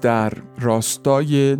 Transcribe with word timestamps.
در 0.00 0.32
راستای 0.58 1.56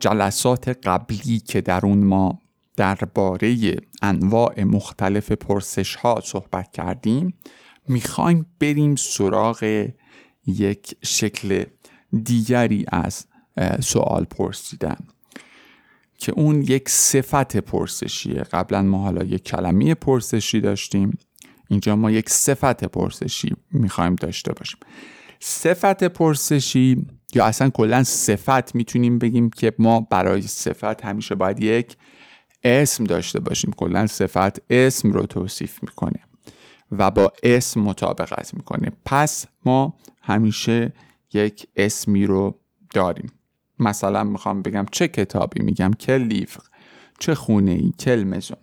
جلسات 0.00 0.68
قبلی 0.68 1.38
که 1.40 1.60
در 1.60 1.86
اون 1.86 2.04
ما 2.04 2.38
درباره 2.76 3.76
انواع 4.02 4.64
مختلف 4.64 5.32
پرسش 5.32 5.94
ها 5.94 6.20
صحبت 6.24 6.72
کردیم 6.72 7.34
می‌خوایم 7.88 8.46
بریم 8.60 8.96
سراغ 8.96 9.88
یک 10.46 10.96
شکل 11.02 11.64
دیگری 12.22 12.84
از 12.88 13.26
سوال 13.80 14.24
پرسیدن 14.24 14.96
که 16.18 16.32
اون 16.32 16.62
یک 16.62 16.88
صفت 16.88 17.56
پرسشیه. 17.56 18.42
قبلا 18.42 18.82
ما 18.82 18.98
حالا 18.98 19.24
یک 19.24 19.42
کلمه 19.44 19.94
پرسشی 19.94 20.60
داشتیم 20.60 21.18
اینجا 21.68 21.96
ما 21.96 22.10
یک 22.10 22.30
صفت 22.30 22.84
پرسشی 22.84 23.54
می‌خوایم 23.70 24.14
داشته 24.14 24.52
باشیم. 24.52 24.78
صفت 25.40 26.04
پرسشی 26.04 27.06
یا 27.34 27.44
اصلا 27.44 27.70
کلا 27.70 28.02
صفت 28.04 28.74
می‌تونیم 28.74 29.18
بگیم 29.18 29.50
که 29.50 29.72
ما 29.78 30.00
برای 30.00 30.42
صفت 30.42 31.04
همیشه 31.04 31.34
باید 31.34 31.62
یک 31.62 31.96
اسم 32.64 33.04
داشته 33.04 33.40
باشیم. 33.40 33.72
کلا 33.76 34.06
صفت 34.06 34.72
اسم 34.72 35.12
رو 35.12 35.26
توصیف 35.26 35.82
می‌کنه 35.82 36.20
و 36.92 37.10
با 37.10 37.32
اسم 37.42 37.80
مطابقت 37.80 38.54
می‌کنه. 38.54 38.92
پس 39.04 39.46
ما 39.64 39.94
همیشه 40.22 40.92
یک 41.34 41.66
اسمی 41.76 42.26
رو 42.26 42.58
داریم. 42.94 43.32
مثلا 43.78 44.24
می‌خوام 44.24 44.62
بگم 44.62 44.86
چه 44.90 45.08
کتابی؟ 45.08 45.62
میگم 45.62 45.90
که 45.98 46.18
لیفر 46.18 46.60
چه 47.18 47.34
خونه 47.34 47.70
ای 47.70 47.92
کلمزون 47.98 48.56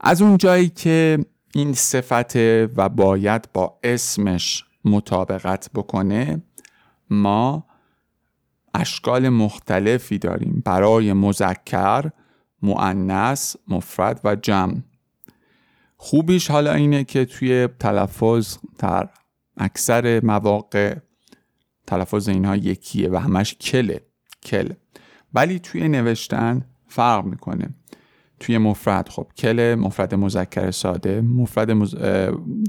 از 0.00 0.22
اون 0.22 0.36
جایی 0.36 0.68
که 0.68 1.18
این 1.54 1.72
صفت 1.72 2.36
و 2.76 2.88
باید 2.88 3.48
با 3.52 3.78
اسمش 3.82 4.64
مطابقت 4.84 5.70
بکنه 5.74 6.42
ما 7.10 7.66
اشکال 8.74 9.28
مختلفی 9.28 10.18
داریم 10.18 10.62
برای 10.64 11.12
مذکر 11.12 12.10
معنس 12.62 13.56
مفرد 13.68 14.20
و 14.24 14.36
جمع. 14.36 14.76
خوبیش 15.96 16.50
حالا 16.50 16.72
اینه 16.72 17.04
که 17.04 17.24
توی 17.24 17.68
تلفظ 17.80 18.58
در 18.78 19.08
اکثر 19.56 20.20
مواقع 20.24 20.96
تلفظ 21.86 22.28
اینها 22.28 22.56
یکیه 22.56 23.10
و 23.10 23.16
همش 23.16 23.54
کله 23.54 24.00
کل 24.42 24.72
ولی 25.34 25.58
توی 25.58 25.88
نوشتن 25.88 26.66
فرق 26.86 27.24
می‌کنه. 27.24 27.74
توی 28.40 28.58
مفرد. 28.58 29.08
خب 29.08 29.26
کل 29.38 29.74
مفرد 29.74 30.14
مذکر 30.14 30.70
ساده 30.70 31.20
مفرد 31.20 31.70
مز... 31.70 31.96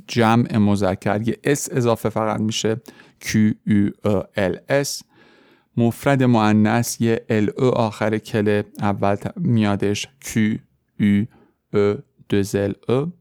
جمع 0.07 0.57
مذکر. 0.57 1.27
یه 1.27 1.37
اس 1.43 1.69
اضافه 1.71 2.09
فقط 2.09 2.39
میشه. 2.39 2.81
Q 3.23 3.27
U 3.69 3.89
L 4.37 4.83
S. 4.83 5.03
مفرد 5.77 6.23
مؤنث 6.23 7.01
یه 7.01 7.25
ال 7.29 7.49
او 7.57 7.65
آخر 7.65 8.17
کل 8.17 8.63
اول 8.79 9.15
میادش. 9.35 10.07
Q 10.23 10.37
U 11.01 11.25
E 11.75 11.97
دو 12.29 12.43
او 12.89 13.11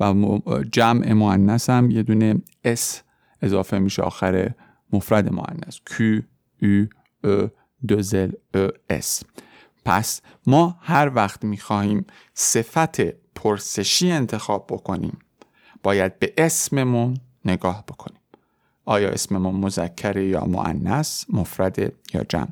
و 0.00 0.64
جمع 0.72 1.12
مؤنث 1.12 1.70
هم 1.70 1.90
یه 1.90 2.02
دونه 2.02 2.34
S 2.66 2.96
اضافه 3.42 3.78
میشه. 3.78 4.02
آخر 4.02 4.50
مفرد 4.92 5.32
مؤنث. 5.32 5.76
Q 5.90 6.22
U 6.62 6.86
E 7.26 7.48
دو 7.88 8.00
او 8.54 8.68
S. 8.92 9.24
پس 9.84 10.20
ما 10.46 10.78
هر 10.80 11.10
وقت 11.14 11.44
می‌خواهیم 11.44 12.06
صفت 12.34 13.00
پرسشی 13.34 14.10
انتخاب 14.10 14.66
بکنیم 14.68 15.18
باید 15.82 16.18
به 16.18 16.34
اسممون 16.38 17.16
نگاه 17.44 17.84
بکنیم. 17.86 18.20
آیا 18.84 19.08
اسممون 19.08 19.54
مذکر 19.54 20.16
یا 20.16 20.44
معنس 20.44 21.24
مفرد 21.28 21.78
یا 22.14 22.24
جمع؟ 22.28 22.48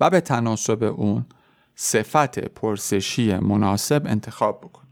و 0.00 0.10
به 0.10 0.20
تناسب 0.20 0.82
اون 0.82 1.26
صفت 1.74 2.38
پرسشی 2.38 3.34
مناسب 3.34 4.02
انتخاب 4.06 4.60
بکنیم. 4.60 4.86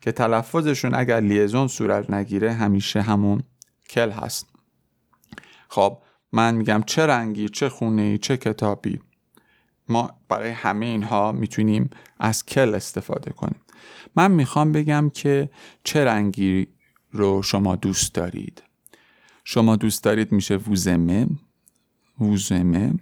که 0.00 0.12
تلفظشون 0.12 0.94
اگر 0.94 1.20
لیزون 1.20 1.68
صورت 1.68 2.10
نگیره 2.10 2.52
همیشه 2.52 3.02
همون 3.02 3.42
کل 3.90 4.10
هست. 4.10 4.46
خب 5.68 5.98
من 6.32 6.54
میگم 6.54 6.82
چه 6.86 7.06
رنگی 7.06 7.48
چه 7.48 7.68
خونه 7.68 8.18
چه 8.18 8.36
کتابی؟ 8.36 9.00
ما 9.90 10.10
برای 10.28 10.50
همه 10.50 10.86
اینها 10.86 11.32
می‌تونیم 11.32 11.90
از 12.18 12.46
کل 12.46 12.74
استفاده 12.74 13.32
کنیم. 13.32 13.60
من 14.16 14.30
می‌خوام 14.30 14.72
بگم 14.72 15.10
که 15.14 15.50
چه 15.84 16.04
رنگی 16.04 16.66
رو 17.10 17.42
شما 17.42 17.76
دوست 17.76 18.14
دارید. 18.14 18.62
شما 19.44 19.76
دوست 19.76 20.04
دارید 20.04 20.32
میشه 20.32 20.56
ووزمه 20.56 21.26
ووزمه 22.20 22.94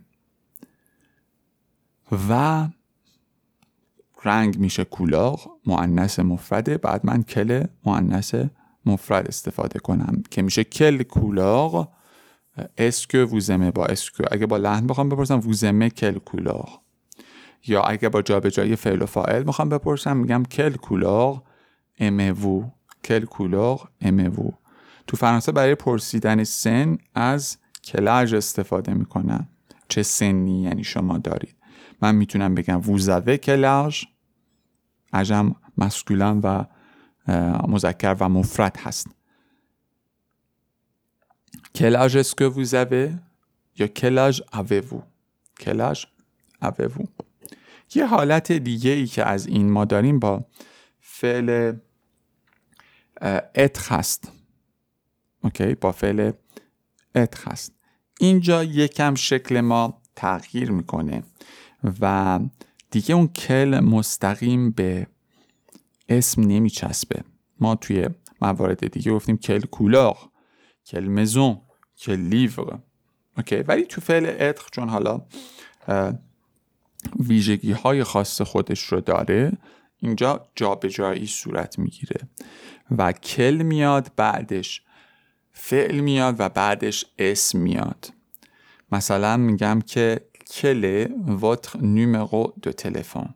و 2.29 2.69
رنگ 4.25 4.59
میشه 4.59 4.85
کولاغ 4.85 5.51
معنس 5.67 6.19
مفرده. 6.19 6.79
بعد 6.79 7.07
من 7.07 7.23
کل 7.23 7.65
معنس 7.85 8.33
مفرد 8.87 9.29
استفاده 9.29 9.79
کنم 9.79 10.23
که 10.31 10.43
میشه 10.43 10.65
quelle 10.65 11.03
couleur 11.03 11.89
est-ce 12.79 13.06
que 13.06 13.19
vous 13.19 13.42
aimez 13.42 13.71
با 13.71 13.87
est-ce 13.87 14.12
que 14.12 14.25
اگه 14.31 14.47
با 14.47 14.57
لحن 14.57 14.87
بخوام 14.87 15.09
بپرسم 15.09 15.39
vous 15.39 15.62
aimez 15.62 15.91
quelle 15.91 16.19
couleur 16.19 16.81
یا 17.67 17.83
اگه 17.83 18.09
با 18.09 18.23
جابجایی 18.23 18.77
فعل 18.77 19.03
و 19.03 19.07
فاعل 19.07 19.43
می‌خوام 19.43 19.69
بپرسم 19.69 20.17
میگم 20.17 20.43
quelle 20.43 20.73
couleur 20.73 21.43
aimez-vous 21.99 22.65
quelle 23.05 23.25
couleur 23.25 23.89
aimez-vous 24.01 24.51
تو 25.07 25.17
فرانسه 25.17 25.53
برای 25.53 25.75
پرسیدن 25.75 26.45
سن 26.45 26.99
از 27.15 27.59
quel 27.85 28.13
âge 28.13 28.35
استفاده 28.35 28.95
می‌کنن. 28.95 29.49
چه 29.89 30.03
سنی 30.03 30.63
یعنی 30.63 30.85
شما 30.85 31.19
دارید. 31.19 31.57
من 32.03 32.15
می‌تونم 32.15 32.55
بگم 32.55 32.81
vous 32.81 33.37
avez 33.37 33.59
quel 33.59 33.82
âge. 33.82 34.05
âge 35.13 35.38
هم 35.38 35.55
masculin 35.79 36.41
و 36.41 36.65
مذکر 37.69 38.17
و 38.21 38.29
مفرد 38.29 38.77
هست. 38.77 39.18
quel 41.79 42.00
âge 42.00 42.17
est-ce 42.17 42.35
que 42.35 42.45
vous 42.45 42.82
avez 42.82 43.19
یا 43.79 43.87
quel 43.87 44.18
âge 44.18 44.41
avez-vous 44.53 45.01
quel 45.61 45.86
âge 45.86 46.05
avez-vous 46.63 47.05
یه 47.95 48.07
حالت 48.07 48.53
دیگه 48.53 48.91
ای 48.91 49.07
که 49.07 49.25
از 49.25 49.47
این 49.47 49.71
ما 49.71 49.85
داریم 49.85 50.19
با 50.19 50.45
فعل 51.01 51.73
être 53.55 53.93
هست 53.93 54.33
okay 55.45 55.75
با 55.75 55.93
فعل 55.93 56.33
être 57.15 57.49
هست 57.49 57.73
اینجا 58.21 58.65
یکم 58.65 59.15
شکل 59.15 59.61
ما 59.61 60.03
تغییر 60.17 60.71
می‌کنه 60.71 61.23
و 62.01 62.41
دیگه 62.91 63.15
اون 63.15 63.29
کل 63.29 63.81
مستقیم 63.81 64.71
به 64.71 65.07
اسم 66.09 66.43
نمیچسبه 66.43 67.25
ما 67.61 67.75
توی 67.75 68.09
موارد 68.43 68.87
دیگه 68.87 69.13
گفتیم 69.13 69.37
کل 69.37 69.61
کولاغ 69.61 70.31
کل 70.87 71.09
مزون 71.09 71.61
کل 72.01 72.17
لیور 72.17 72.79
اوکی. 73.37 73.57
ولی 73.57 73.83
تو 73.83 74.01
فعل 74.01 74.37
اتخ 74.41 74.71
چون 74.71 74.89
حالا 74.89 75.23
ویژگی 77.21 77.73
های 77.73 78.05
خاص 78.05 78.43
خودش 78.43 78.81
رو 78.81 79.01
داره. 79.01 79.53
اینجا 80.01 80.47
جابجایی 80.57 81.27
صورت 81.27 81.79
می‌گیره. 81.79 82.21
و 82.99 83.13
کل 83.13 83.63
میاد 83.63 84.11
بعدش 84.17 84.83
فعل 85.53 86.01
میاد 86.01 86.37
و 86.39 86.49
بعدش 86.49 87.05
اسم 87.19 87.59
میاد. 87.59 88.13
مثلا 88.93 89.37
میگم 89.37 89.81
که 89.87 90.21
کل 90.51 91.07
votre 91.41 91.77
numéro 91.77 92.53
de 92.65 92.73
téléphone 92.73 93.31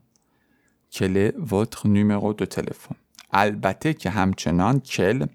کل 0.92 1.30
votre 1.30 1.86
numéro 1.86 2.32
de 2.40 2.46
téléphone 2.46 2.96
البته 3.30 3.94
که 3.94 4.10
همچنان 4.10 4.80
کل 4.80 5.26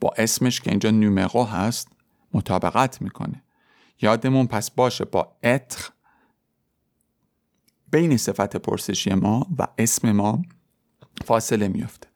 با 0.00 0.14
اسمش 0.18 0.60
که 0.60 0.70
اینجا 0.70 0.90
نومرو 0.90 1.44
هست 1.44 1.88
مطابقت 2.32 3.02
می‌کنه. 3.02 3.42
یادمون 4.02 4.46
پس 4.46 4.70
باشه 4.70 5.04
با 5.04 5.36
اتر 5.42 5.90
بین 7.90 8.16
صفت 8.16 8.56
پرسشی 8.56 9.14
ما 9.14 9.46
و 9.58 9.66
اسم 9.78 10.12
ما 10.12 10.42
فاصله 11.24 11.68
میفته 11.68 12.08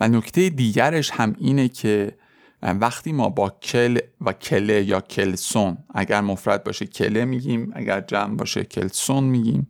و 0.00 0.08
نکته 0.08 0.48
دیگرش 0.48 1.10
هم 1.10 1.36
اینه 1.38 1.68
که 1.68 2.16
وقتی 2.62 3.12
ما 3.12 3.28
با 3.28 3.50
کل 3.50 3.98
و 4.20 4.32
کله 4.32 4.84
یا 4.84 5.00
کلسون 5.00 5.78
اگر 5.94 6.20
مفرد 6.20 6.64
باشه 6.64 6.86
کله 6.86 7.24
میگیم 7.24 7.72
اگر 7.74 8.00
جمع 8.00 8.36
باشه 8.36 8.64
کلسون 8.64 9.24
میگیم 9.24 9.68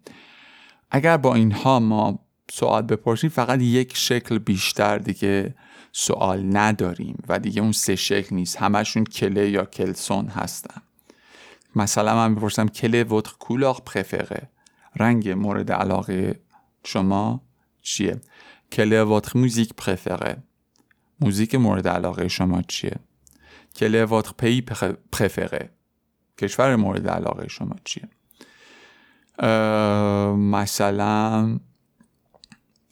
اگر 0.91 1.17
با 1.17 1.35
اینها 1.35 1.81
ما 1.81 2.19
سوال 2.53 2.83
بپرسیم 2.83 3.31
فقط 3.31 3.61
یک 3.61 3.97
شکل 3.97 4.39
بیشتر 4.39 4.99
دیگه 4.99 5.55
سوال 5.93 6.57
نداریم 6.57 7.23
و 7.29 7.39
دیگه 7.39 7.63
اون 7.63 7.73
سه 7.73 7.97
شکل 7.97 8.35
نیست. 8.37 8.57
همشون 8.57 9.05
کله 9.05 9.51
یا 9.51 9.65
کلسون 9.65 10.29
هستن. 10.29 10.83
مثلا 11.77 12.15
من 12.15 12.35
بپرسم 12.35 12.69
کله 12.69 13.05
وتر 13.05 13.33
کولاق 13.39 13.85
پرفره 13.85 14.49
رنگ 14.97 15.29
مورد 15.29 15.73
علاقه 15.73 16.41
شما 16.85 17.41
چیه؟ 17.83 18.21
quelle 18.73 19.03
est 19.03 19.16
votre 19.16 19.39
musique 19.39 19.75
préférée 19.77 20.43
موزیک 21.21 21.55
مورد 21.55 21.89
علاقه 21.89 22.29
شما 22.29 22.63
چیه؟ 22.63 22.97
quel 23.77 24.05
est 24.05 24.15
votre 24.15 24.33
pays 24.39 24.61
préféré 25.13 25.71
کشور 26.39 26.77
مورد 26.77 27.09
علاقه 27.09 27.49
شما 27.49 27.77
چیه؟ 27.85 28.09
مثلا 30.37 31.59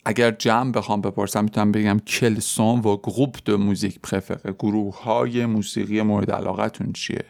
اگر 0.08 0.30
جمع 0.30 0.72
بخوام 0.72 1.00
بپرسم 1.00 1.44
می‌تونم 1.44 1.72
بگم 1.72 1.98
quels 1.98 2.38
sont 2.38 2.80
vos 2.80 2.96
groupes 2.96 3.38
de 3.44 3.58
musique 3.58 4.00
préférés 4.02 4.52
گروه 4.52 5.02
های 5.02 5.46
موسیقی 5.46 6.02
مورد 6.02 6.30
علاقتون 6.30 6.92
چیه؟ 6.92 7.24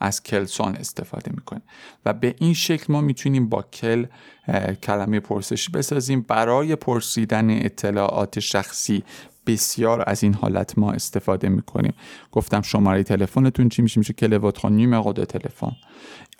از 0.00 0.22
quels 0.22 0.52
sont 0.52 0.76
استفاده 0.76 1.30
می‌کنیم 1.34 1.62
و 2.04 2.12
به 2.12 2.34
این 2.38 2.54
شکل 2.54 2.92
ما 2.92 3.00
می‌تونیم 3.00 3.48
با 3.48 3.62
quel 3.62 4.06
کلمه 4.82 5.20
پرسشی 5.20 5.72
بسازیم. 5.72 6.20
برای 6.20 6.76
پرسیدن 6.76 7.50
اطلاعات 7.50 8.40
شخصی 8.40 9.02
بسیار 9.46 10.04
از 10.06 10.22
این 10.22 10.34
حالت 10.34 10.78
ما 10.78 10.92
استفاده 10.92 11.48
می‌کنیم. 11.48 11.94
گفتم 12.32 12.62
شماره 12.62 13.02
تلفنتون 13.02 13.68
چی 13.68 13.82
میشه؟ 13.82 13.98
میشه 13.98 14.12
کل 14.12 14.50
votre 14.50 14.60
numéro 14.60 15.18
de 15.18 15.24
تلفن. 15.26 15.72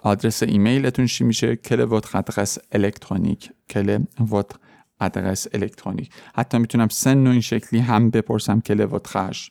آدرس 0.03 0.43
ایمیلتون 0.43 1.07
چی 1.07 1.25
میشه؟ 1.25 1.57
کل 1.57 2.01
votre 2.01 2.09
adresse 2.09 2.59
الکترونیک 2.73 3.51
کل 3.71 3.99
votre 4.21 4.55
آدرس 5.00 5.47
الکترونیک. 5.55 6.11
حتی 6.35 6.59
می‌تونم 6.59 6.89
سن 6.89 7.27
و 7.27 7.31
این 7.31 7.41
شکلی 7.41 7.81
هم 7.81 8.11
بپرسم 8.11 8.61
کل 8.61 8.99
votre 8.99 9.11
âge 9.11 9.50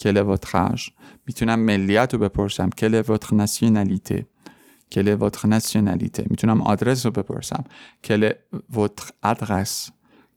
کل 0.00 0.36
votre 0.36 0.48
âge 0.48 0.90
می‌تونم 1.26 1.60
ملیت 1.60 2.14
رو 2.14 2.20
بپرسم. 2.20 2.70
کل 2.70 3.02
votre 3.02 3.26
nationalité 3.26 4.22
کل 4.92 5.16
votre 5.16 5.44
nationalité 5.44 6.30
می‌تونم 6.30 6.62
آدرس 6.62 7.06
رو 7.06 7.12
بپرسم. 7.12 7.64
کل 8.04 8.30
votre 8.72 9.04
adresse 9.26 9.90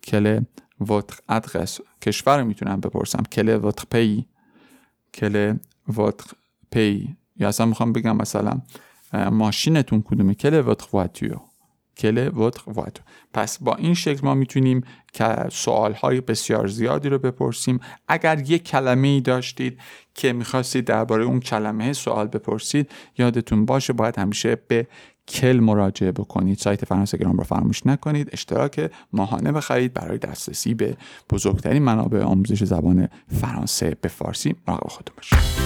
کل 0.04 0.40
votre 0.84 1.16
adresse 1.31 1.81
کشور 2.01 2.44
می‌تونم 2.44 2.80
بپرسم. 2.80 3.24
کل 3.24 3.72
votre 3.72 3.84
pays 3.96 4.24
کل 5.13 5.56
votre 5.92 6.34
pays 6.75 7.10
یا 7.38 7.48
اصلا 7.48 7.66
می‌خوام 7.66 7.94
بگم 7.94 8.18
مثلا 8.18 8.62
ماشینتون 9.13 10.01
کدومه؟ 10.01 10.34
کل 10.34 10.74
votre 10.74 10.84
voiture 10.84 11.39
کل 11.98 12.30
votre 12.30 12.74
voiture 12.75 13.01
پس 13.34 13.57
با 13.57 13.75
این 13.75 13.94
شکل 13.94 14.19
ما 14.24 14.34
می‌تونیم 14.34 14.84
که 15.13 15.36
سوال 15.51 15.94
های 15.94 16.22
بسیار 16.22 16.68
زیادی 16.68 17.10
رو 17.10 17.19
بپرسیم. 17.19 17.80
اگر 18.07 18.40
یک 18.40 18.63
کلمه 18.63 19.07
ای 19.07 19.22
داشتید 19.22 19.80
که 20.13 20.34
می‌خواستید 20.34 20.86
درباره 20.86 21.24
اون 21.24 21.40
کلمه 21.40 21.94
سوال 21.94 22.28
بپرسید 22.28 22.92
یادتون 23.18 23.66
باشه 23.66 23.94
باید 23.94 24.19
همیشه 24.19 24.56
به 24.68 24.88
کل 25.28 25.60
مراجعه 25.60 26.12
بکنید. 26.12 26.57
سایت 26.57 26.86
فرانسه 26.86 27.18
گرام 27.18 27.38
رو 27.38 27.44
فراموش 27.44 27.86
نکنید. 27.86 28.30
اشتراک 28.31 28.92
ماهانه 29.13 29.51
بخرید 29.51 29.94
برای 29.94 30.18
دسترسی 30.18 30.74
به 30.74 30.98
بزرگترین 31.30 31.84
منابع 31.84 32.24
آموزش 32.24 32.63
زبان 32.63 33.10
فرانسه 33.42 33.98
به 34.01 34.10
فارسی. 34.10 34.56
مراقب 34.68 34.89
خودتون 34.89 35.16
باشید. 35.16 35.62